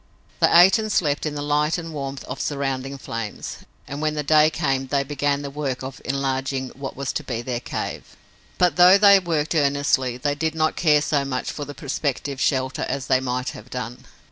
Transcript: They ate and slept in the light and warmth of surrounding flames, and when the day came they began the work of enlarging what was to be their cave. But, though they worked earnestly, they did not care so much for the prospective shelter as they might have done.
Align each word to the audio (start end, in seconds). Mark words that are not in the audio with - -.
They 0.39 0.47
ate 0.51 0.79
and 0.79 0.91
slept 0.91 1.27
in 1.27 1.35
the 1.35 1.43
light 1.43 1.77
and 1.77 1.93
warmth 1.93 2.23
of 2.23 2.41
surrounding 2.41 2.97
flames, 2.97 3.57
and 3.87 4.01
when 4.01 4.15
the 4.15 4.23
day 4.23 4.49
came 4.49 4.87
they 4.87 5.03
began 5.03 5.43
the 5.43 5.51
work 5.51 5.83
of 5.83 6.01
enlarging 6.03 6.69
what 6.69 6.95
was 6.95 7.13
to 7.13 7.23
be 7.23 7.43
their 7.43 7.59
cave. 7.59 8.17
But, 8.57 8.77
though 8.77 8.97
they 8.97 9.19
worked 9.19 9.53
earnestly, 9.53 10.17
they 10.17 10.33
did 10.33 10.55
not 10.55 10.75
care 10.75 11.03
so 11.03 11.23
much 11.23 11.51
for 11.51 11.65
the 11.65 11.75
prospective 11.75 12.41
shelter 12.41 12.87
as 12.89 13.05
they 13.05 13.19
might 13.19 13.49
have 13.49 13.69
done. 13.69 14.05